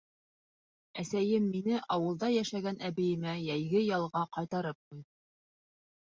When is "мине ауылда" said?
1.55-2.31